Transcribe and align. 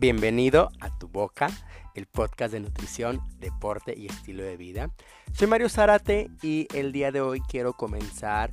Bienvenido 0.00 0.70
a 0.80 0.88
Tu 0.98 1.08
Boca, 1.08 1.50
el 1.94 2.06
podcast 2.06 2.54
de 2.54 2.60
nutrición, 2.60 3.20
deporte 3.38 3.92
y 3.94 4.06
estilo 4.06 4.42
de 4.42 4.56
vida. 4.56 4.88
Soy 5.34 5.46
Mario 5.46 5.68
Zárate 5.68 6.30
y 6.40 6.66
el 6.74 6.90
día 6.92 7.12
de 7.12 7.20
hoy 7.20 7.42
quiero 7.42 7.74
comenzar 7.74 8.50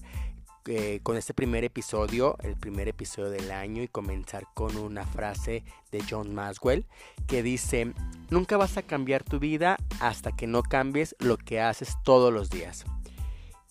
eh, 0.66 1.00
con 1.04 1.16
este 1.16 1.34
primer 1.34 1.64
episodio, 1.64 2.36
el 2.44 2.58
primer 2.58 2.90
episodio 2.90 3.30
del 3.30 3.50
año 3.52 3.82
y 3.82 3.88
comenzar 3.88 4.44
con 4.56 4.76
una 4.76 5.06
frase 5.06 5.64
de 5.90 6.04
John 6.10 6.36
Maswell 6.36 6.86
que 7.28 7.42
dice, 7.44 7.94
nunca 8.30 8.58
vas 8.58 8.76
a 8.76 8.82
cambiar 8.82 9.24
tu 9.24 9.40
vida 9.40 9.78
hasta 10.02 10.34
que 10.34 10.48
no 10.48 10.64
cambies 10.64 11.16
lo 11.20 11.38
que 11.38 11.62
haces 11.62 11.96
todos 12.04 12.34
los 12.34 12.50
días. 12.50 12.84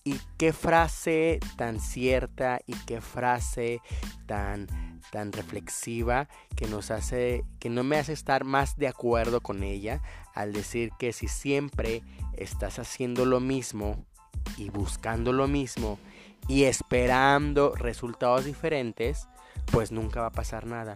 Y 0.02 0.18
qué 0.38 0.54
frase 0.54 1.40
tan 1.58 1.78
cierta 1.78 2.58
y 2.66 2.72
qué 2.86 3.02
frase 3.02 3.82
tan 4.24 4.66
tan 5.10 5.32
reflexiva 5.32 6.28
que 6.54 6.66
nos 6.66 6.90
hace 6.90 7.44
que 7.58 7.70
no 7.70 7.84
me 7.84 7.96
hace 7.96 8.12
estar 8.12 8.44
más 8.44 8.76
de 8.76 8.88
acuerdo 8.88 9.40
con 9.40 9.62
ella 9.62 10.02
al 10.34 10.52
decir 10.52 10.90
que 10.98 11.12
si 11.12 11.28
siempre 11.28 12.02
estás 12.36 12.78
haciendo 12.78 13.24
lo 13.24 13.40
mismo 13.40 14.04
y 14.56 14.70
buscando 14.70 15.32
lo 15.32 15.48
mismo 15.48 15.98
y 16.48 16.64
esperando 16.64 17.74
resultados 17.74 18.44
diferentes, 18.44 19.28
pues 19.72 19.90
nunca 19.90 20.20
va 20.20 20.28
a 20.28 20.32
pasar 20.32 20.66
nada. 20.66 20.94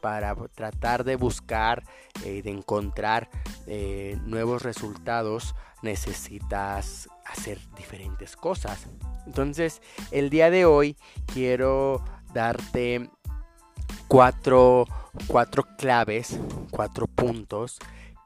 Para 0.00 0.34
tratar 0.34 1.04
de 1.04 1.14
buscar 1.14 1.84
y 2.24 2.28
eh, 2.28 2.42
de 2.42 2.50
encontrar 2.50 3.30
eh, 3.66 4.18
nuevos 4.24 4.62
resultados 4.62 5.54
necesitas 5.80 7.08
hacer 7.24 7.58
diferentes 7.76 8.36
cosas. 8.36 8.86
Entonces, 9.26 9.80
el 10.10 10.28
día 10.28 10.50
de 10.50 10.64
hoy 10.64 10.96
quiero 11.32 12.04
darte 12.34 13.10
cuatro, 14.08 14.86
cuatro 15.26 15.64
claves, 15.76 16.38
cuatro 16.70 17.06
puntos 17.06 17.78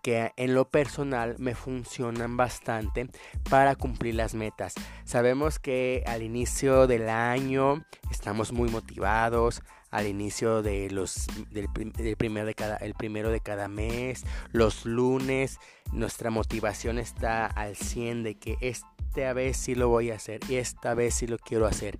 que 0.06 0.32
en 0.36 0.54
lo 0.54 0.68
personal 0.68 1.34
me 1.38 1.56
funcionan 1.56 2.36
bastante 2.36 3.08
para 3.50 3.74
cumplir 3.74 4.14
las 4.14 4.34
metas. 4.34 4.74
Sabemos 5.04 5.58
que 5.58 6.04
al 6.06 6.22
inicio 6.22 6.86
del 6.86 7.08
año 7.08 7.84
estamos 8.12 8.52
muy 8.52 8.68
motivados, 8.68 9.62
al 9.90 10.06
inicio 10.06 10.62
de 10.62 10.90
los 10.90 11.26
del, 11.50 11.66
de 11.72 12.54
cada 12.54 12.76
el 12.76 12.94
primero 12.94 13.30
de 13.30 13.40
cada 13.40 13.66
mes, 13.66 14.24
los 14.52 14.84
lunes, 14.84 15.58
nuestra 15.90 16.30
motivación 16.30 16.98
está 16.98 17.46
al 17.46 17.74
100 17.74 18.22
de 18.22 18.34
que 18.36 18.56
esta 18.60 19.32
vez 19.32 19.56
sí 19.56 19.74
lo 19.74 19.88
voy 19.88 20.10
a 20.12 20.16
hacer 20.16 20.40
y 20.48 20.56
esta 20.56 20.94
vez 20.94 21.14
sí 21.14 21.26
lo 21.26 21.38
quiero 21.38 21.66
hacer. 21.66 21.98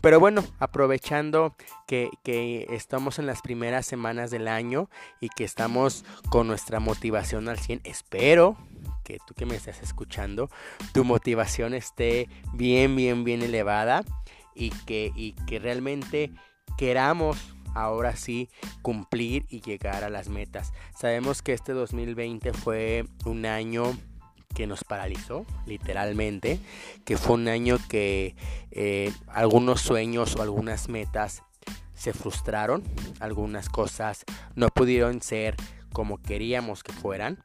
Pero 0.00 0.18
bueno, 0.18 0.44
aprovechando 0.58 1.54
que, 1.86 2.10
estamos 2.70 3.18
en 3.18 3.26
las 3.26 3.42
primeras 3.42 3.86
semanas 3.86 4.30
del 4.30 4.48
año 4.48 4.88
y 5.20 5.28
que 5.28 5.44
estamos 5.44 6.04
con 6.30 6.46
nuestra 6.46 6.80
motivación 6.80 7.48
al 7.48 7.58
100, 7.58 7.82
espero 7.84 8.56
que 9.04 9.18
tú 9.26 9.34
que 9.34 9.46
me 9.46 9.56
estás 9.56 9.82
escuchando, 9.82 10.50
tu 10.92 11.04
motivación 11.04 11.74
esté 11.74 12.28
bien, 12.52 12.96
bien, 12.96 13.24
bien 13.24 13.42
elevada 13.42 14.04
y 14.54 14.70
que, 14.70 15.12
y 15.14 15.32
que 15.46 15.58
realmente 15.58 16.30
queramos 16.78 17.54
ahora 17.74 18.16
sí 18.16 18.48
cumplir 18.82 19.46
y 19.48 19.60
llegar 19.60 20.04
a 20.04 20.10
las 20.10 20.28
metas. 20.28 20.72
Sabemos 20.98 21.42
que 21.42 21.52
este 21.52 21.72
2020 21.72 22.52
fue 22.52 23.04
un 23.24 23.46
año 23.46 23.96
que 24.54 24.66
nos 24.66 24.84
paralizó, 24.84 25.46
literalmente, 25.66 26.60
que 27.04 27.16
fue 27.16 27.34
un 27.34 27.48
año 27.48 27.78
que 27.88 28.34
eh, 28.70 29.12
algunos 29.28 29.80
sueños 29.80 30.36
o 30.36 30.42
algunas 30.42 30.88
metas 30.88 31.42
se 31.94 32.12
frustraron, 32.12 32.82
algunas 33.20 33.68
cosas 33.68 34.24
no 34.54 34.68
pudieron 34.68 35.20
ser 35.22 35.56
como 35.92 36.18
queríamos 36.22 36.82
que 36.82 36.92
fueran, 36.92 37.44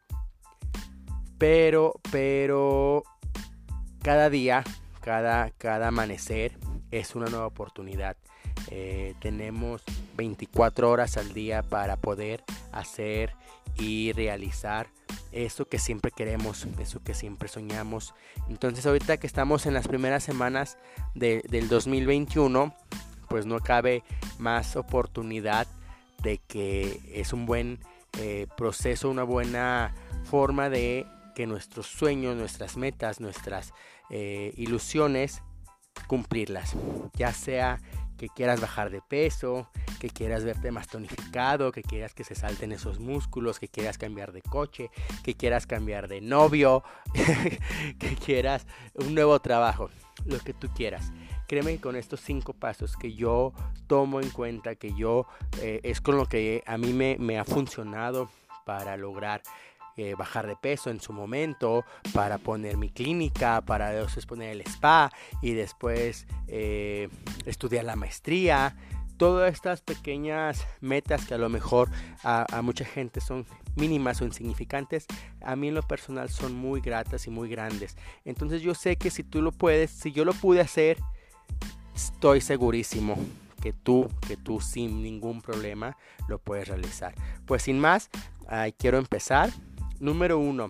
pero, 1.38 2.00
pero 2.12 3.04
cada 4.02 4.30
día, 4.30 4.64
cada, 5.02 5.52
cada 5.52 5.90
amanecer 5.90 6.58
es 6.92 7.16
una 7.16 7.28
nueva 7.28 7.48
oportunidad. 7.48 8.18
Eh, 8.72 9.14
tenemos 9.20 9.84
24 10.16 10.90
horas 10.90 11.18
al 11.18 11.34
día 11.34 11.64
para 11.64 11.98
poder 11.98 12.44
hacer 12.72 13.36
y 13.78 14.12
realizar 14.14 14.88
eso 15.32 15.68
que 15.68 15.80
siempre 15.80 16.12
queremos, 16.12 16.66
eso 16.80 17.04
que 17.04 17.14
siempre 17.14 17.50
soñamos. 17.50 18.14
Entonces 18.50 18.86
ahorita 18.86 19.18
que 19.18 19.28
estamos 19.28 19.66
en 19.66 19.74
las 19.74 19.88
primeras 19.88 20.24
semanas 20.24 20.78
del 21.14 21.68
2021, 21.68 22.74
pues 23.28 23.46
no 23.46 23.60
cabe 23.60 24.04
más 24.40 24.76
oportunidad 24.76 25.68
de 26.24 26.40
que 26.48 27.02
es 27.14 27.34
un 27.34 27.46
buen 27.46 27.80
eh, 28.20 28.48
proceso, 28.56 29.10
una 29.10 29.24
buena 29.24 29.94
forma 30.24 30.70
de 30.70 31.06
que 31.36 31.46
nuestros 31.46 31.88
sueños, 31.88 32.36
nuestras 32.38 32.78
metas, 32.78 33.20
nuestras 33.20 33.74
eh, 34.10 34.54
ilusiones, 34.56 35.42
cumplirlas. 36.08 36.76
Ya 37.14 37.34
sea 37.34 37.80
que 38.18 38.30
quieras 38.30 38.62
bajar 38.62 38.90
de 38.90 39.02
peso, 39.02 39.70
que 40.00 40.10
quieras 40.10 40.44
verte 40.44 40.72
más 40.72 40.88
tonificado, 40.88 41.72
que 41.72 41.82
quieras 41.84 42.14
que 42.14 42.24
se 42.24 42.36
salten 42.36 42.72
esos 42.72 43.00
músculos, 43.00 43.60
que 43.60 43.68
quieras 43.68 43.98
cambiar 43.98 44.32
de 44.32 44.42
coche, 44.42 44.90
que 45.24 45.36
quieras 45.36 45.68
cambiar 45.68 46.08
de 46.08 46.22
novio, 46.22 46.84
que 48.00 48.16
quieras 48.16 48.66
un 48.96 49.16
nuevo 49.16 49.40
trabajo, 49.40 49.90
lo 50.26 50.40
que 50.40 50.54
tú 50.54 50.70
quieras. 50.70 51.12
Créeme 51.48 51.80
con 51.80 51.96
estos 51.96 52.22
cinco 52.22 52.54
pasos 52.54 52.98
que 52.98 53.14
yo 53.14 53.54
tomo 53.88 54.20
en 54.20 54.30
cuenta, 54.30 54.76
que 54.76 54.94
yo 54.94 55.28
eh, 55.62 55.80
es 55.84 56.02
con 56.02 56.18
lo 56.18 56.26
que 56.26 56.64
a 56.66 56.78
mí 56.78 56.94
me 56.94 57.40
ha 57.40 57.46
funcionado 57.46 58.30
para 58.66 58.98
lograr 58.98 59.42
eh, 59.98 60.14
bajar 60.18 60.46
de 60.46 60.58
peso 60.58 60.90
en 60.90 61.00
su 61.00 61.14
momento, 61.14 61.86
para 62.14 62.38
poner 62.38 62.76
mi 62.76 62.90
clínica, 62.90 63.62
para 63.62 63.92
después 63.92 64.26
poner 64.26 64.52
el 64.52 64.62
spa 64.62 65.10
y 65.42 65.54
después 65.54 66.28
eh, 66.48 67.08
estudiar 67.46 67.86
la 67.86 67.96
maestría. 67.96 68.76
Todas 69.16 69.54
estas 69.54 69.82
pequeñas 69.82 70.68
metas 70.82 71.26
que 71.26 71.34
a 71.34 71.38
lo 71.38 71.48
mejor 71.48 71.90
a, 72.24 72.62
mucha 72.62 72.84
gente 72.84 73.22
son 73.22 73.46
mínimas 73.78 74.22
o 74.22 74.26
insignificantes, 74.26 75.06
a 75.42 75.56
mí 75.56 75.70
en 75.70 75.76
lo 75.76 75.84
personal 75.84 76.28
son 76.28 76.54
muy 76.54 76.82
gratas 76.82 77.26
y 77.28 77.30
muy 77.30 77.48
grandes. 77.48 77.96
Entonces 78.26 78.62
yo 78.62 78.76
sé 78.76 78.98
que 78.98 79.10
si 79.10 79.24
tú 79.24 79.42
lo 79.42 79.54
puedes, 79.54 79.92
si 79.92 80.12
yo 80.12 80.26
lo 80.26 80.34
pude 80.34 80.60
hacer, 80.60 80.98
estoy 81.96 82.42
segurísimo 82.42 83.18
que 83.62 83.72
tú, 83.72 84.10
que 84.28 84.36
tú 84.36 84.60
sin 84.60 85.02
ningún 85.02 85.42
problema 85.42 85.96
lo 86.28 86.38
puedes 86.38 86.68
realizar. 86.68 87.16
Pues 87.46 87.64
sin 87.64 87.80
más, 87.80 88.10
quiero 88.78 88.98
empezar. 88.98 89.50
Número 90.06 90.38
uno, 90.38 90.70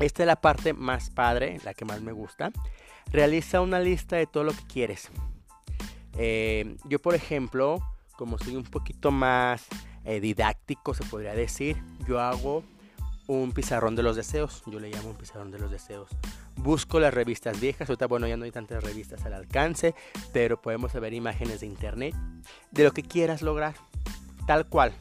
esta 0.00 0.24
es 0.24 0.26
la 0.26 0.34
parte 0.34 0.72
más 0.72 1.10
padre, 1.10 1.60
la 1.62 1.74
que 1.74 1.84
más 1.84 2.00
me 2.00 2.10
gusta. 2.10 2.50
Realiza 3.12 3.60
una 3.60 3.78
lista 3.78 4.16
de 4.16 4.26
todo 4.26 4.42
lo 4.42 4.50
que 4.50 4.64
quieres. 4.64 5.12
Eh, 6.16 6.76
yo, 6.84 6.98
por 6.98 7.14
ejemplo, 7.14 7.80
como 8.16 8.36
soy 8.36 8.56
un 8.56 8.64
poquito 8.64 9.12
más 9.12 9.64
eh, 10.04 10.18
didáctico, 10.18 10.92
se 10.92 11.04
podría 11.04 11.34
decir, 11.34 11.80
yo 12.08 12.18
hago 12.18 12.64
un 13.28 13.52
pizarrón 13.52 13.94
de 13.94 14.02
los 14.02 14.16
deseos. 14.16 14.64
Yo 14.66 14.80
le 14.80 14.90
llamo 14.90 15.10
un 15.10 15.16
pizarrón 15.16 15.52
de 15.52 15.60
los 15.60 15.70
deseos. 15.70 16.10
Busco 16.56 16.98
las 16.98 17.14
revistas 17.14 17.60
viejas. 17.60 17.88
Ahorita, 17.88 18.08
bueno, 18.08 18.26
ya 18.26 18.36
no 18.36 18.44
hay 18.44 18.50
tantas 18.50 18.82
revistas 18.82 19.24
al 19.24 19.34
alcance, 19.34 19.94
pero 20.32 20.60
podemos 20.60 20.92
ver 20.94 21.14
imágenes 21.14 21.60
de 21.60 21.66
internet 21.66 22.12
de 22.72 22.82
lo 22.82 22.90
que 22.90 23.04
quieras 23.04 23.40
lograr. 23.40 23.76
Tal 24.48 24.66
cual, 24.66 24.92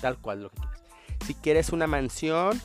tal 0.00 0.16
cual 0.16 0.44
lo 0.44 0.48
que 0.48 0.56
quieras. 0.56 0.82
Si 1.26 1.34
quieres 1.34 1.68
una 1.68 1.86
mansión, 1.86 2.58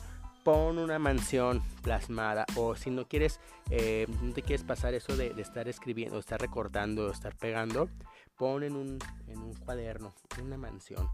pon 0.48 0.78
una 0.78 0.98
mansión 0.98 1.62
plasmada 1.82 2.46
o 2.56 2.74
si 2.74 2.88
no 2.88 3.06
quieres, 3.06 3.38
eh, 3.68 4.06
no 4.22 4.32
te 4.32 4.40
quieres 4.40 4.64
pasar 4.64 4.94
eso 4.94 5.14
de, 5.14 5.34
estar 5.36 5.68
escribiendo, 5.68 6.18
estar 6.18 6.40
recortando, 6.40 7.10
estar 7.10 7.36
pegando, 7.36 7.90
pon 8.34 8.62
en 8.62 8.74
un, 8.74 8.98
en 9.26 9.38
un 9.40 9.52
cuaderno 9.52 10.14
una 10.42 10.56
mansión. 10.56 11.06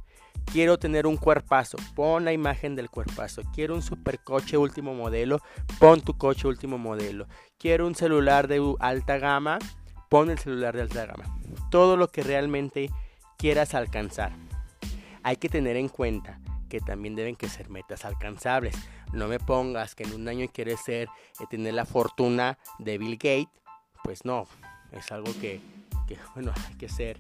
Quiero 0.53 0.79
tener 0.79 1.05
un 1.05 1.17
cuerpazo, 1.17 1.79
pon 1.97 2.25
la 2.25 2.33
imagen 2.33 2.77
del 2.77 2.91
cuerpazo. 2.91 3.43
Quiero 3.53 3.75
un 3.75 3.83
supercoche 3.83 4.57
último 4.57 4.95
modelo, 4.95 5.41
pon 5.81 6.01
tu 6.01 6.17
coche 6.17 6.47
último 6.47 6.79
modelo. 6.79 7.27
Quiero 7.59 7.89
un 7.89 7.97
celular 7.97 8.47
de 8.47 8.63
alta 8.79 9.19
gama, 9.19 9.59
pon 10.11 10.31
el 10.31 10.39
celular 10.39 10.77
de 10.77 10.83
alta 10.83 11.07
gama. 11.07 11.25
Todo 11.73 11.97
lo 11.97 12.07
que 12.07 12.23
realmente 12.23 12.89
quieras 13.37 13.75
alcanzar. 13.75 14.31
Hay 15.25 15.39
que 15.39 15.49
tener 15.49 15.77
en 15.77 15.89
cuenta 15.89 16.39
que 16.75 16.81
también 16.81 17.15
deben 17.15 17.37
que 17.37 17.49
ser 17.49 17.71
metas 17.71 18.05
alcanzables. 18.05 18.75
No 19.15 19.29
me 19.29 19.39
pongas 19.39 19.95
que 19.95 20.03
en 20.03 20.13
un 20.13 20.29
año 20.29 20.49
quieres 20.53 20.81
ser, 20.81 21.09
eh, 21.41 21.45
tener 21.49 21.75
la 21.75 21.87
fortuna 21.87 22.59
de 22.79 22.99
Bill 22.99 23.17
Gates. 23.17 23.49
Pues 24.03 24.25
no, 24.25 24.47
es 24.93 25.11
algo 25.13 25.33
que, 25.41 25.61
bueno, 26.35 26.53
hay 26.69 26.75
que 26.75 26.89
ser 26.89 27.19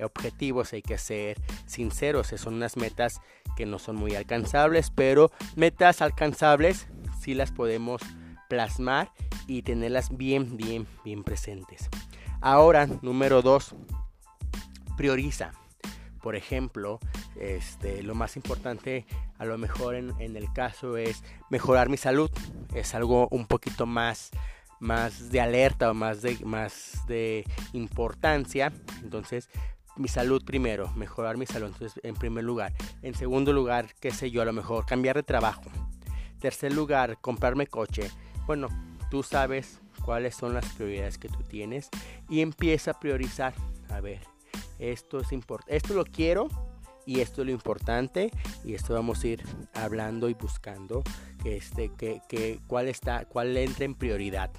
objetivos, 0.00 0.72
hay 0.72 0.82
que 0.82 0.98
ser 0.98 1.40
sinceros. 1.66 2.28
Son 2.28 2.54
unas 2.54 2.76
metas 2.76 3.20
que 3.56 3.64
no 3.64 3.78
son 3.78 3.96
muy 3.96 4.14
alcanzables, 4.14 4.90
pero 4.90 5.30
metas 5.54 6.02
alcanzables 6.02 6.88
sí 7.20 7.34
las 7.34 7.52
podemos 7.52 8.02
plasmar 8.48 9.12
y 9.46 9.62
tenerlas 9.62 10.16
bien, 10.16 10.56
bien, 10.56 10.86
bien 11.04 11.24
presentes. 11.24 11.88
Ahora, 12.40 12.86
número 13.02 13.42
dos, 13.42 13.74
prioriza. 14.96 15.52
Por 16.22 16.34
ejemplo, 16.34 16.98
este, 17.40 18.02
lo 18.02 18.14
más 18.14 18.36
importante 18.36 19.06
a 19.38 19.44
lo 19.44 19.58
mejor 19.58 19.94
en, 19.94 20.14
el 20.18 20.52
caso 20.52 20.96
es 20.96 21.22
mejorar 21.50 21.88
mi 21.88 21.96
salud. 21.96 22.30
Es 22.74 22.94
algo 22.94 23.28
un 23.30 23.46
poquito 23.46 23.86
más, 23.86 24.30
más 24.80 25.30
de 25.30 25.40
alerta 25.40 25.90
o 25.90 25.94
más 25.94 26.22
de, 26.22 26.38
más 26.44 27.02
de 27.06 27.44
importancia. 27.72 28.72
Entonces, 29.02 29.50
mi 29.96 30.08
salud 30.08 30.44
primero, 30.44 30.90
mejorar 30.92 31.36
mi 31.36 31.46
salud. 31.46 31.68
Entonces, 31.68 32.00
en 32.02 32.14
primer 32.14 32.44
lugar. 32.44 32.72
En 33.02 33.14
segundo 33.14 33.52
lugar, 33.52 33.94
qué 34.00 34.10
sé 34.10 34.30
yo, 34.30 34.42
a 34.42 34.46
lo 34.46 34.52
mejor 34.52 34.86
cambiar 34.86 35.16
de 35.16 35.22
trabajo. 35.22 35.64
Tercer 36.40 36.72
lugar, 36.72 37.18
comprarme 37.20 37.66
coche. 37.66 38.10
Bueno, 38.46 38.68
tú 39.10 39.22
sabes 39.22 39.80
cuáles 40.04 40.34
son 40.34 40.54
las 40.54 40.66
prioridades 40.74 41.18
que 41.18 41.28
tú 41.28 41.42
tienes 41.42 41.88
y 42.28 42.40
empieza 42.40 42.92
a 42.92 43.00
priorizar. 43.00 43.54
A 43.88 44.00
ver, 44.00 44.20
esto 44.78 45.20
es 45.20 45.32
importante, 45.32 45.76
esto 45.76 45.94
lo 45.94 46.04
quiero 46.04 46.48
y 47.06 47.20
esto 47.20 47.42
es 47.42 47.46
lo 47.46 47.52
importante 47.52 48.30
y 48.64 48.74
esto 48.74 48.92
vamos 48.92 49.22
a 49.22 49.28
ir 49.28 49.44
hablando 49.72 50.28
y 50.28 50.34
buscando 50.34 51.02
este 51.44 51.90
que, 51.96 52.20
que 52.28 52.60
cuál 52.66 52.88
está 52.88 53.24
cuál 53.24 53.56
entra 53.56 53.84
en 53.84 53.94
prioridad. 53.94 54.50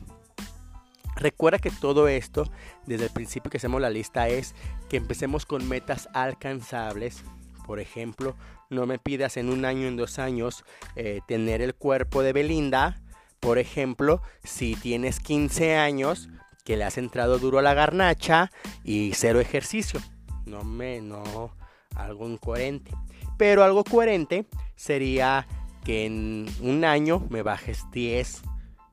Recuerda 1.18 1.58
que 1.58 1.72
todo 1.72 2.08
esto, 2.08 2.50
desde 2.86 3.06
el 3.06 3.10
principio 3.12 3.50
que 3.50 3.58
hacemos 3.58 3.82
la 3.82 3.90
lista, 3.90 4.30
es 4.30 4.54
que 4.88 4.98
empecemos 4.98 5.46
con 5.46 5.68
metas 5.68 6.10
alcanzables. 6.14 7.24
Por 7.66 7.80
ejemplo, 7.80 8.36
no 8.70 8.86
me 8.86 9.00
pidas 9.00 9.36
en 9.38 9.50
un 9.50 9.66
año, 9.66 9.88
en 9.88 9.98
dos 9.98 10.20
años, 10.20 10.64
eh, 10.96 11.22
tener 11.28 11.62
el 11.62 11.74
cuerpo 11.74 12.22
de 12.22 12.34
Belinda. 12.34 13.02
Por 13.40 13.58
ejemplo, 13.58 14.22
si 14.44 14.76
tienes 14.76 15.20
15 15.20 15.76
años, 15.76 16.30
que 16.64 16.78
le 16.78 16.84
has 16.84 16.98
entrado 16.98 17.40
duro 17.40 17.60
a 17.60 17.62
la 17.62 17.74
garnacha 17.74 18.52
y 18.84 19.14
cero 19.14 19.40
ejercicio. 19.40 20.02
No 20.46 20.64
me, 20.64 21.02
no, 21.02 21.52
algo 21.95 22.28
incoherente. 22.30 22.92
Pero 23.38 23.63
algo 23.63 23.84
coherente 23.84 24.45
sería 24.75 25.48
que 25.84 26.06
en 26.06 26.48
un 26.62 26.84
año 26.84 27.25
me 27.30 27.44
bajes 27.44 27.86
10, 27.92 28.42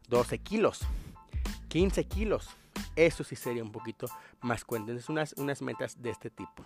12 0.08 0.38
kilos. 0.38 0.80
15 1.68 2.04
kilos. 2.04 2.48
Eso 2.96 3.24
sí 3.24 3.36
sería 3.36 3.62
un 3.62 3.72
poquito 3.72 4.06
más 4.40 4.64
cuenta. 4.64 4.92
unas, 5.08 5.32
unas 5.34 5.62
metas 5.62 6.00
de 6.00 6.10
este 6.10 6.30
tipo. 6.30 6.62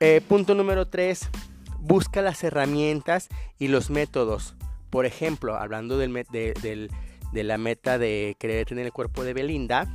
Eh, 0.00 0.20
punto 0.26 0.54
número 0.54 0.88
3. 0.88 1.28
Busca 1.78 2.20
las 2.20 2.44
herramientas 2.44 3.28
y 3.58 3.68
los 3.68 3.90
métodos. 3.90 4.54
Por 4.90 5.06
ejemplo, 5.06 5.56
hablando 5.56 5.96
del, 5.96 6.12
de 7.32 7.44
la 7.44 7.58
meta 7.58 7.96
de 7.96 8.36
querer 8.38 8.66
tener 8.66 8.86
el 8.86 8.92
cuerpo 8.92 9.24
de 9.24 9.32
Belinda, 9.32 9.88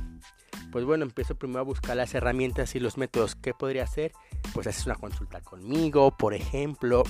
pues 0.76 0.84
bueno, 0.84 1.04
empiezo 1.04 1.34
primero 1.36 1.60
a 1.60 1.62
buscar 1.62 1.96
las 1.96 2.14
herramientas 2.14 2.74
y 2.74 2.80
los 2.80 2.98
métodos. 2.98 3.34
¿Qué 3.34 3.54
podría 3.54 3.84
hacer? 3.84 4.12
Pues 4.52 4.66
haces 4.66 4.84
una 4.84 4.96
consulta 4.96 5.40
conmigo, 5.40 6.14
por 6.14 6.34
ejemplo. 6.34 7.02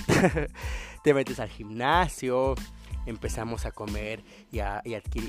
te 1.03 1.13
metes 1.13 1.41
al 1.41 1.49
gimnasio, 1.49 2.55
empezamos 3.05 3.65
a 3.65 3.71
comer 3.71 4.23
y 4.53 4.59
a, 4.59 4.81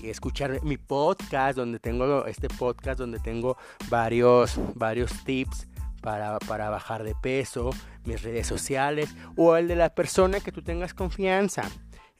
escuchar 0.04 0.62
mi 0.62 0.76
podcast, 0.76 1.56
donde 1.56 1.80
tengo 1.80 2.26
este 2.26 2.48
podcast, 2.48 3.00
donde 3.00 3.18
tengo 3.18 3.56
varios, 3.88 4.54
varios 4.76 5.10
tips 5.24 5.66
para, 6.00 6.38
para, 6.38 6.70
bajar 6.70 7.02
de 7.02 7.16
peso, 7.16 7.70
mis 8.04 8.22
redes 8.22 8.46
sociales 8.46 9.16
o 9.34 9.56
el 9.56 9.66
de 9.66 9.74
la 9.74 9.92
persona 9.96 10.38
que 10.38 10.52
tú 10.52 10.62
tengas 10.62 10.94
confianza. 10.94 11.68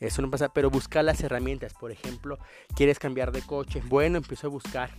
Eso 0.01 0.21
no 0.21 0.33
pasa, 0.33 0.49
pero 0.53 0.69
buscar 0.69 1.05
las 1.05 1.23
herramientas. 1.23 1.75
Por 1.75 1.93
ejemplo, 1.93 2.41
quieres 2.75 2.99
cambiar 2.99 3.31
de 3.31 3.43
coche. 3.43 3.81
Bueno, 3.87 4.19
empiezo 4.19 4.49
a 4.49 4.51
buscar 4.51 4.91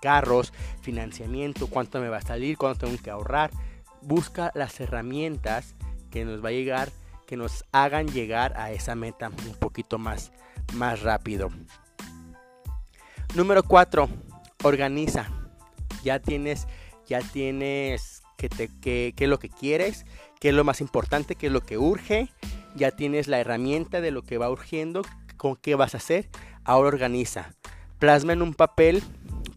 carros, 0.00 0.52
financiamiento, 0.82 1.68
cuánto 1.68 2.00
me 2.00 2.08
va 2.08 2.18
a 2.18 2.22
salir, 2.22 2.56
cuánto 2.56 2.86
tengo 2.86 3.02
que 3.02 3.10
ahorrar. 3.10 3.50
Busca 4.02 4.50
las 4.54 4.80
herramientas 4.80 5.74
que 6.10 6.24
nos 6.24 6.44
va 6.44 6.48
a 6.48 6.52
llegar 6.52 6.90
que 7.28 7.36
nos 7.36 7.66
hagan 7.72 8.08
llegar 8.08 8.54
a 8.56 8.72
esa 8.72 8.94
meta 8.94 9.28
un 9.28 9.54
poquito 9.56 9.98
más, 9.98 10.32
más 10.72 11.02
rápido. 11.02 11.50
Número 13.34 13.62
4. 13.62 14.08
Organiza. 14.64 15.28
Ya 16.02 16.20
tienes, 16.20 16.66
ya 17.06 17.20
tienes 17.20 18.22
que, 18.38 18.48
te, 18.48 18.70
que, 18.80 19.12
es 19.14 19.28
lo 19.28 19.38
que 19.38 19.50
quieres, 19.50 20.06
qué 20.40 20.48
es 20.48 20.54
lo 20.54 20.64
más 20.64 20.80
importante, 20.80 21.34
qué 21.34 21.48
es 21.48 21.52
lo 21.52 21.60
que 21.60 21.76
urge. 21.76 22.32
Ya 22.74 22.92
tienes 22.92 23.28
la 23.28 23.40
herramienta 23.40 24.00
de 24.00 24.10
lo 24.10 24.22
que 24.22 24.38
va 24.38 24.48
urgiendo, 24.48 25.02
con 25.36 25.54
qué 25.56 25.74
vas 25.74 25.92
a 25.92 25.98
hacer. 25.98 26.30
Ahora 26.64 26.88
organiza. 26.88 27.52
Plasma 27.98 28.32
en 28.32 28.40
un 28.40 28.54
papel 28.54 29.02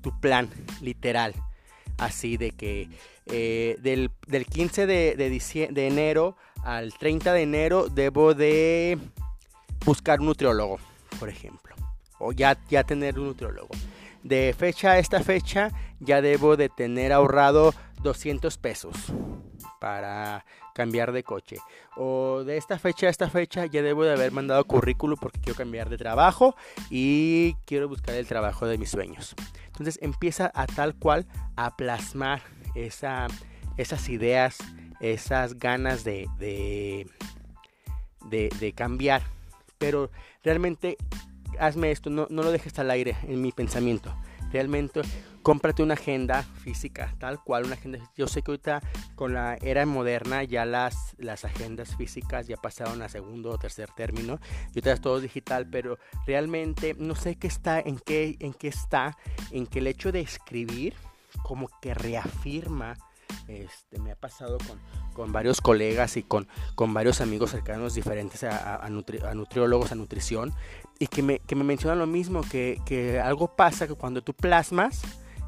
tu 0.01 0.19
plan, 0.19 0.49
literal. 0.81 1.33
Así 1.97 2.37
de 2.37 2.51
que 2.51 2.89
eh, 3.27 3.77
del, 3.81 4.09
15 4.45 4.85
de, 4.87 5.15
de 5.15 5.87
enero 5.87 6.35
al 6.63 6.93
30 6.93 7.33
de 7.33 7.41
enero 7.41 7.87
debo 7.89 8.33
de 8.33 8.97
buscar 9.85 10.19
un 10.19 10.27
nutriólogo, 10.27 10.79
por 11.19 11.29
ejemplo. 11.29 11.75
O 12.19 12.31
ya, 12.31 12.57
ya 12.69 12.83
tener 12.83 13.19
un 13.19 13.27
nutriólogo. 13.27 13.69
De 14.23 14.53
fecha 14.57 14.91
a 14.91 14.99
esta 14.99 15.21
fecha 15.21 15.71
ya 15.99 16.21
debo 16.21 16.57
de 16.57 16.69
tener 16.69 17.11
ahorrado 17.11 17.73
200 18.03 18.57
pesos 18.57 18.95
para 19.79 20.45
cambiar 20.73 21.11
de 21.11 21.23
coche. 21.23 21.57
O 21.95 22.43
de 22.43 22.57
esta 22.57 22.79
fecha 22.79 23.07
a 23.07 23.09
esta 23.09 23.29
fecha 23.29 23.65
ya 23.65 23.81
debo 23.81 24.03
de 24.03 24.13
haber 24.13 24.31
mandado 24.31 24.63
currículum 24.65 25.17
porque 25.19 25.39
quiero 25.39 25.57
cambiar 25.57 25.89
de 25.89 25.97
trabajo 25.97 26.55
y 26.89 27.55
quiero 27.65 27.87
buscar 27.87 28.15
el 28.15 28.27
trabajo 28.27 28.67
de 28.67 28.77
mis 28.77 28.91
sueños. 28.91 29.35
Entonces 29.67 29.99
empieza 30.01 30.51
a 30.53 30.67
tal 30.67 30.95
cual 30.95 31.25
a 31.55 31.75
plasmar 31.75 32.41
esa, 32.75 33.27
esas 33.77 34.09
ideas, 34.09 34.57
esas 34.99 35.57
ganas 35.57 36.03
de, 36.03 36.27
de, 38.29 38.73
cambiar. 38.73 39.23
Pero 39.77 40.11
realmente 40.43 40.97
hazme 41.59 41.91
esto, 41.91 42.09
no, 42.09 42.27
no 42.29 42.43
lo 42.43 42.51
dejes 42.51 42.77
al 42.79 42.91
aire 42.91 43.17
en 43.23 43.41
mi 43.41 43.51
pensamiento. 43.51 44.15
Realmente 44.51 45.01
cómprate 45.41 45.81
una 45.81 45.95
agenda 45.95 46.43
física, 46.43 47.15
tal 47.19 47.43
cual, 47.43 47.65
una 47.65 47.75
agenda. 47.75 47.99
Yo 48.15 48.27
sé 48.27 48.41
que 48.41 48.51
ahorita 48.51 48.81
con 49.15 49.33
la 49.33 49.55
era 49.61 49.85
moderna 49.85 50.43
ya 50.43 50.65
las, 50.65 51.15
las 51.17 51.45
agendas 51.45 51.95
físicas 51.95 52.47
ya 52.47 52.57
pasaron 52.57 53.01
a 53.01 53.09
segundo 53.09 53.51
o 53.51 53.57
tercer 53.57 53.89
término. 53.95 54.39
Y 54.67 54.79
ahorita 54.79 54.93
es 54.93 55.01
todo 55.01 55.19
digital, 55.19 55.67
pero 55.69 55.97
realmente 56.25 56.95
no 56.97 57.15
sé 57.15 57.35
qué 57.35 57.47
está, 57.47 57.79
en 57.79 57.97
qué, 57.99 58.35
en 58.39 58.53
qué 58.53 58.67
está, 58.67 59.17
en 59.51 59.67
que 59.67 59.79
el 59.79 59.87
hecho 59.87 60.11
de 60.11 60.21
escribir 60.21 60.95
como 61.43 61.69
que 61.81 61.93
reafirma 61.93 62.97
este, 63.47 63.99
me 63.99 64.11
ha 64.11 64.15
pasado 64.15 64.57
con, 64.59 64.79
varios 65.15 65.61
colegas 65.61 66.17
y 66.17 66.23
con, 66.23 66.47
con, 66.75 66.93
varios 66.93 67.21
amigos 67.21 67.51
cercanos 67.51 67.93
diferentes 67.93 68.43
a, 68.43 68.87
nutriólogos, 68.89 69.91
a 69.91 69.95
nutrición, 69.95 70.53
y 70.99 71.07
que 71.07 71.23
me, 71.23 71.39
que 71.39 71.55
me 71.55 71.63
mencionan 71.63 71.99
lo 71.99 72.07
mismo, 72.07 72.41
que, 72.41 73.21
algo 73.23 73.55
pasa 73.55 73.87
que 73.87 73.95
cuando 73.95 74.21
tú 74.21 74.33
plasmas, 74.33 75.01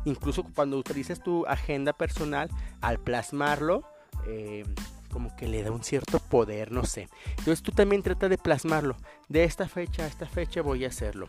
incluso 0.05 0.43
cuando 0.43 0.77
utilizas 0.77 1.21
tu 1.21 1.45
agenda 1.45 1.93
personal, 1.93 2.49
al 2.81 2.99
plasmarlo, 2.99 3.83
eh, 4.27 4.63
como 5.11 5.35
que 5.35 5.47
le 5.47 5.61
da 5.61 5.71
un 5.71 5.83
cierto 5.83 6.19
poder, 6.19 6.71
no 6.71 6.85
sé. 6.85 7.07
Entonces 7.37 7.61
tú 7.61 7.71
también 7.71 8.01
trata 8.01 8.29
de 8.29 8.37
plasmarlo. 8.37 8.97
De 9.29 9.43
esta 9.43 9.67
fecha 9.67 10.03
a 10.03 10.07
esta 10.07 10.25
fecha 10.25 10.63
voy 10.63 10.85
a 10.85 10.87
hacerlo. 10.87 11.27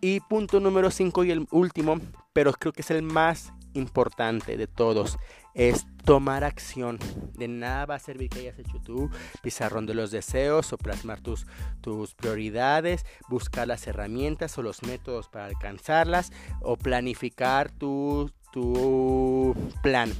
Y 0.00 0.20
punto 0.20 0.60
número 0.60 0.90
5 0.90 1.24
y 1.24 1.30
el 1.32 1.46
último, 1.50 2.00
pero 2.32 2.52
creo 2.52 2.72
que 2.72 2.82
es 2.82 2.90
el 2.90 3.02
más 3.02 3.52
importante 3.74 4.56
de 4.56 4.66
todos 4.66 5.18
es 5.54 5.86
tomar 6.04 6.44
acción. 6.44 6.98
De 7.34 7.48
nada 7.48 7.86
va 7.86 7.94
a 7.96 7.98
servir 7.98 8.30
que 8.30 8.40
hayas 8.40 8.58
hecho 8.58 8.80
tu 8.82 9.10
pizarrón 9.42 9.86
de 9.86 9.94
los 9.94 10.10
deseos 10.10 10.72
o 10.72 10.78
plasmar 10.78 11.20
tus, 11.20 11.46
tus 11.80 12.14
prioridades, 12.14 13.04
buscar 13.28 13.68
las 13.68 13.86
herramientas 13.86 14.56
o 14.58 14.62
los 14.62 14.82
métodos 14.82 15.28
para 15.28 15.46
alcanzarlas 15.46 16.32
o 16.60 16.76
planificar 16.76 17.70
tu, 17.70 18.30
tu 18.52 19.54
plan 19.82 20.12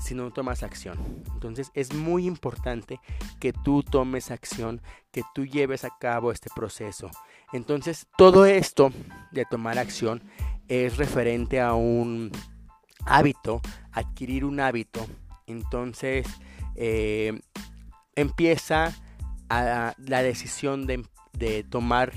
si 0.00 0.14
no 0.14 0.30
tomas 0.30 0.62
acción. 0.62 0.98
Entonces 1.34 1.70
es 1.74 1.94
muy 1.94 2.26
importante 2.26 3.00
que 3.40 3.52
tú 3.52 3.82
tomes 3.82 4.30
acción, 4.30 4.82
que 5.10 5.22
tú 5.34 5.46
lleves 5.46 5.84
a 5.84 5.90
cabo 5.98 6.32
este 6.32 6.50
proceso. 6.54 7.10
Entonces 7.52 8.06
todo 8.16 8.46
esto 8.46 8.90
de 9.32 9.44
tomar 9.44 9.78
acción 9.78 10.22
es 10.68 10.96
referente 10.96 11.60
a 11.60 11.74
un 11.74 12.30
hábito, 13.06 13.60
adquirir 13.92 14.44
un 14.44 14.60
hábito, 14.60 15.06
entonces 15.46 16.26
eh, 16.74 17.40
empieza 18.14 18.94
a 19.48 19.94
la 19.98 20.22
decisión 20.22 20.86
de, 20.86 21.64
tomar 21.70 22.12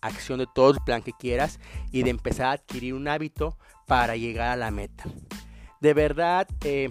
acción 0.00 0.38
de 0.38 0.46
todo 0.54 0.70
el 0.70 0.80
plan 0.84 1.02
que 1.02 1.12
quieras 1.12 1.58
y 1.90 2.02
de 2.02 2.10
empezar 2.10 2.46
a 2.46 2.52
adquirir 2.52 2.94
un 2.94 3.08
hábito 3.08 3.58
para 3.86 4.16
llegar 4.16 4.50
a 4.50 4.56
la 4.56 4.70
meta. 4.70 5.04
De 5.80 5.94
verdad, 5.94 6.46
eh, 6.64 6.90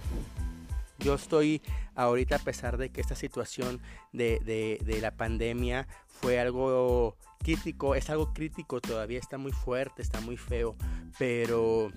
yo 0.99 1.15
estoy 1.15 1.61
ahorita 1.95 2.35
a 2.35 2.39
pesar 2.39 2.77
de 2.77 2.89
que 2.89 3.01
esta 3.01 3.15
situación 3.15 3.81
de, 4.13 4.39
de, 4.83 5.01
la 5.01 5.11
pandemia 5.11 5.87
fue 6.05 6.39
algo 6.39 7.15
crítico, 7.39 7.95
es 7.95 8.09
algo 8.09 8.33
crítico 8.33 8.81
todavía, 8.81 9.19
está 9.19 9.37
muy 9.37 9.51
fuerte, 9.51 10.01
está 10.01 10.21
muy 10.21 10.37
feo, 10.37 10.75
pero 11.17 11.91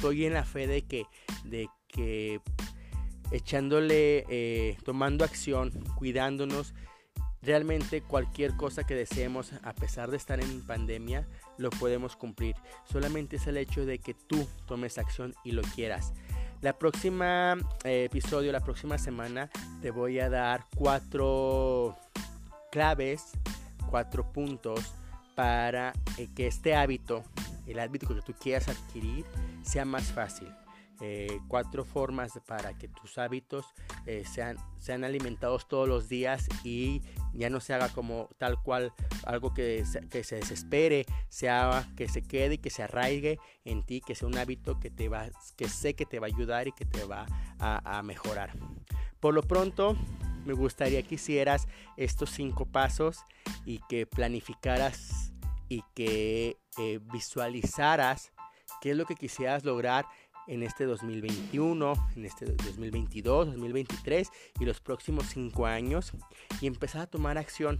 estoy 0.00 0.24
en 0.24 0.32
la 0.32 0.44
fe 0.44 0.66
de 0.66 0.80
que, 0.80 1.04
de 1.44 1.68
que 1.86 2.40
echándole, 3.32 4.24
eh, 4.30 4.78
tomando 4.82 5.26
acción, 5.26 5.72
cuidándonos. 5.94 6.72
Realmente 7.42 8.00
cualquier 8.00 8.56
cosa 8.56 8.84
que 8.84 8.94
deseemos, 8.94 9.52
a 9.62 9.74
pesar 9.74 10.10
de 10.10 10.16
estar 10.16 10.40
en 10.40 10.66
pandemia, 10.66 11.28
lo 11.58 11.68
podemos 11.68 12.16
cumplir. 12.16 12.56
Solamente 12.90 13.36
es 13.36 13.46
el 13.46 13.58
hecho 13.58 13.84
de 13.84 13.98
que 13.98 14.14
tú 14.14 14.48
tomes 14.66 14.96
acción 14.96 15.34
y 15.44 15.52
lo 15.52 15.60
quieras. 15.60 16.14
La 16.62 16.78
próxima 16.78 17.58
eh, 17.84 18.04
episodio, 18.04 18.52
la 18.52 18.60
próxima 18.60 18.96
semana, 18.96 19.50
te 19.82 19.90
voy 19.90 20.18
a 20.18 20.30
dar 20.30 20.64
cuatro 20.74 21.94
claves, 22.72 23.32
cuatro 23.90 24.32
puntos 24.32 24.94
para 25.34 25.92
eh, 26.16 26.26
que 26.34 26.46
este 26.46 26.74
hábito, 26.74 27.22
el 27.66 27.78
hábito 27.78 28.08
que 28.08 28.22
tú 28.22 28.32
quieras 28.32 28.66
adquirir, 28.68 29.26
sea 29.62 29.84
más 29.84 30.12
fácil. 30.12 30.48
Eh, 31.02 31.40
cuatro 31.48 31.86
formas 31.86 32.38
para 32.46 32.76
que 32.76 32.86
tus 32.86 33.16
hábitos 33.16 33.64
eh, 34.04 34.22
sean, 34.30 34.58
sean 34.78 35.02
alimentados 35.02 35.66
todos 35.66 35.88
los 35.88 36.10
días 36.10 36.46
y 36.62 37.00
ya 37.32 37.48
no 37.48 37.60
se 37.60 37.72
haga 37.72 37.88
como 37.88 38.28
tal 38.36 38.62
cual 38.62 38.92
algo 39.24 39.54
que 39.54 39.86
se, 39.86 40.06
que 40.08 40.24
se 40.24 40.36
desespere, 40.36 41.06
sea 41.30 41.90
que 41.96 42.06
se 42.06 42.20
quede 42.20 42.54
y 42.54 42.58
que 42.58 42.68
se 42.68 42.82
arraigue 42.82 43.38
en 43.64 43.82
ti, 43.82 44.02
que 44.02 44.14
sea 44.14 44.28
un 44.28 44.36
hábito 44.36 44.78
que, 44.78 44.90
te 44.90 45.08
va, 45.08 45.30
que 45.56 45.70
sé 45.70 45.94
que 45.94 46.04
te 46.04 46.18
va 46.18 46.26
a 46.26 46.34
ayudar 46.36 46.68
y 46.68 46.72
que 46.72 46.84
te 46.84 47.04
va 47.04 47.24
a, 47.58 48.02
mejorar. 48.02 48.52
Por 49.20 49.32
lo 49.32 49.42
pronto, 49.42 49.96
me 50.44 50.52
gustaría 50.52 51.02
que 51.02 51.14
hicieras 51.14 51.66
estos 51.96 52.28
cinco 52.28 52.66
pasos 52.66 53.24
y 53.64 53.80
que 53.88 54.04
planificaras 54.04 55.32
y 55.70 55.82
que 55.94 56.58
eh, 56.76 57.00
visualizaras 57.10 58.32
qué 58.80 58.92
es 58.92 58.96
lo 58.96 59.06
que 59.06 59.14
quisieras 59.14 59.64
lograr 59.64 60.06
en 60.46 60.62
este 60.62 60.84
2021, 60.84 61.92
en 62.16 62.24
este 62.24 62.46
2022, 62.46 63.46
2023 63.46 64.30
y 64.58 64.64
los 64.64 64.80
próximos 64.80 65.26
cinco 65.26 65.66
años 65.66 66.12
y 66.60 66.66
empezar 66.66 67.02
a 67.02 67.06
tomar 67.06 67.38
acción. 67.38 67.78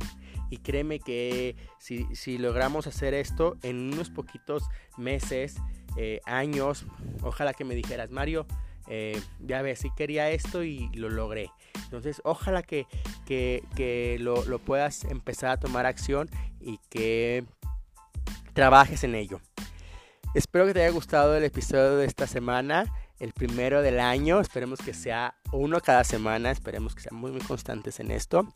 Y 0.50 0.59
créeme 0.59 1.00
que 1.00 1.57
si, 1.78 2.38
logramos 2.38 2.87
hacer 2.87 3.14
esto 3.14 3.57
en 3.62 3.92
unos 3.92 4.11
poquitos 4.11 4.62
meses, 4.97 5.57
eh, 5.97 6.21
años, 6.26 6.87
ojalá 7.23 7.54
que 7.54 7.64
me 7.64 7.75
dijeras, 7.75 8.11
Mario, 8.11 8.47
eh, 8.88 9.21
ya 9.40 9.62
ves, 9.62 9.80
si 9.80 9.90
quería 9.90 10.30
esto 10.30 10.62
y 10.62 10.88
lo 10.95 11.11
logré. 11.11 11.50
Entonces, 11.85 12.21
ojalá 12.25 12.62
que 12.62 12.87
lo, 14.21 14.45
lo 14.45 14.59
puedas 14.61 15.04
empezar 15.04 15.50
a 15.50 15.57
tomar 15.59 15.87
acción 15.87 16.30
y 16.61 16.78
que 16.88 17.45
trabajes 18.52 19.02
en 19.04 19.14
ello. 19.14 19.40
Espero 20.32 20.64
que 20.64 20.75
te 20.75 20.84
haya 20.84 20.92
gustado 20.92 21.37
el 21.37 21.42
episodio 21.42 21.96
de 21.96 22.06
esta 22.06 22.28
semana, 22.28 22.84
el 23.18 23.32
primero 23.32 23.82
del 23.82 23.99
año. 23.99 24.38
Esperemos 24.38 24.78
que 24.78 24.94
sea 24.94 25.34
uno 25.50 25.80
cada 25.80 26.04
semana, 26.04 26.52
esperemos 26.52 26.94
que 26.94 27.00
sean 27.00 27.16
muy, 27.16 27.32
muy 27.32 27.40
constantes 27.40 27.99
en 27.99 28.12
esto. 28.12 28.46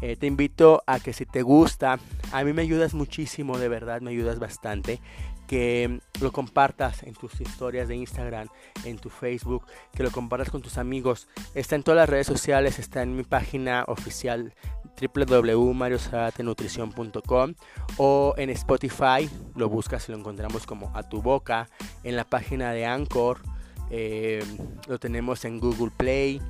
Eh, 0.00 0.16
te 0.16 0.26
invito 0.26 0.82
a 0.84 0.98
que 0.98 1.12
si 1.12 1.24
te 1.24 1.42
gusta, 1.42 2.00
a 2.32 2.42
mí 2.42 2.52
me 2.52 2.62
ayudas 2.62 2.92
muchísimo, 2.92 3.56
de 3.56 3.68
verdad, 3.68 4.00
me 4.00 4.10
ayudas 4.10 4.40
bastante. 4.40 4.98
Que 5.46 6.00
lo 6.20 6.32
compartas 6.32 7.04
en 7.04 7.14
tus 7.14 7.40
historias 7.40 7.86
de 7.86 7.94
Instagram, 7.94 8.48
en 8.84 8.98
tu 8.98 9.08
Facebook, 9.08 9.64
que 9.94 10.02
lo 10.02 10.10
compartas 10.10 10.50
con 10.50 10.60
tus 10.60 10.76
amigos. 10.76 11.28
Está 11.54 11.76
en 11.76 11.84
todas 11.84 11.98
las 11.98 12.08
redes 12.08 12.26
sociales, 12.26 12.80
está 12.80 13.02
en 13.02 13.14
mi 13.14 13.22
página 13.22 13.84
oficial 13.86 14.54
www.mariosaratenutrición.com 15.00 17.54
o 17.96 18.34
en 18.36 18.50
Spotify, 18.50 19.28
lo 19.54 19.68
buscas 19.68 20.08
y 20.08 20.12
lo 20.12 20.18
encontramos 20.18 20.66
como 20.66 20.90
a 20.94 21.02
tu 21.02 21.22
boca, 21.22 21.68
en 22.04 22.16
la 22.16 22.24
página 22.24 22.72
de 22.72 22.86
Anchor, 22.86 23.40
eh, 23.90 24.44
lo 24.88 24.98
tenemos 24.98 25.44
en 25.44 25.60
Google 25.60 25.92
Play 25.96 26.40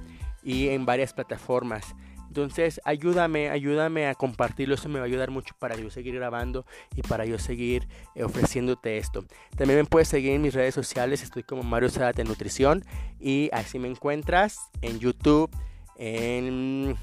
y 0.43 0.69
en 0.69 0.87
varias 0.87 1.13
plataformas. 1.13 1.95
Entonces, 2.33 2.81
ayúdame, 2.87 3.51
ayúdame 3.51 4.07
a 4.07 4.15
compartirlo. 4.15 4.75
Eso 4.75 4.89
me 4.89 4.99
va 4.99 5.05
a 5.05 5.07
ayudar 5.07 5.31
mucho 5.31 5.55
para 5.59 5.77
yo 5.77 5.91
seguir 5.91 6.15
grabando 6.15 6.65
y 6.97 7.03
para 7.03 7.27
yo 7.27 7.39
seguir 7.39 7.87
eh, 8.15 8.25
ofreciéndote 8.25 8.97
esto. 8.97 9.27
También 9.55 9.81
me 9.81 9.85
puedes 9.85 10.09
seguir 10.09 10.33
en 10.33 10.41
mis 10.41 10.55
redes 10.55 10.75
sociales. 10.75 11.23
Estoy 11.23 11.43
como 11.43 11.63
Mario 11.63 11.91
Zárate 11.91 12.25
Nutrición. 12.25 12.87
Y 13.21 13.51
así 13.53 13.79
me 13.79 13.87
encuentras 13.87 14.57
en 14.81 14.99
YouTube, 14.99 15.51
en 15.99 16.97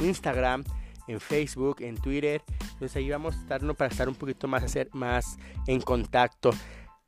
Instagram, 0.00 0.64
en 1.08 1.20
Facebook, 1.20 1.76
en 1.80 1.96
Twitter. 1.96 2.42
Entonces 2.60 2.96
ahí 2.96 3.10
vamos 3.10 3.36
a 3.36 3.40
estar 3.40 3.60
para 3.74 3.90
estar 3.90 4.08
un 4.08 4.14
poquito 4.14 4.48
más, 4.48 4.62
hacer 4.62 4.88
más 4.92 5.36
en 5.66 5.80
contacto. 5.80 6.50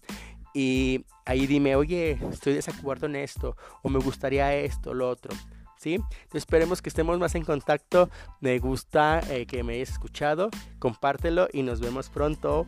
y 0.53 1.05
ahí 1.27 1.47
dime, 1.47 1.77
oye, 1.77 2.19
estoy 2.33 2.55
de 2.55 2.57
desacuerdo 2.57 3.07
en 3.07 3.15
esto, 3.17 3.57
o 3.83 3.89
me 3.89 4.01
gustaría 4.01 4.53
esto, 4.55 4.95
lo 4.95 5.11
otro. 5.11 5.33
Entonces 5.85 6.03
esperemos 6.35 6.83
que 6.83 6.89
estemos 6.89 7.19
más 7.19 7.35
en 7.35 7.45
contacto. 7.45 8.11
Me 8.41 8.59
gusta 8.59 9.21
eh, 9.31 9.47
que 9.47 9.63
me 9.63 9.75
hayas 9.75 9.91
escuchado. 9.91 10.51
Compártelo 10.79 11.49
y 11.53 11.63
nos 11.63 11.81
vemos 11.81 12.09
pronto. 12.09 12.67